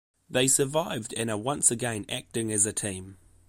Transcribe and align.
They 0.27 0.47
survived 0.47 1.13
and 1.15 1.29
are 1.29 1.37
once 1.37 1.69
again 1.69 2.07
acting 2.09 2.51
as 2.51 2.65
a 2.65 2.73
team. 2.73 3.17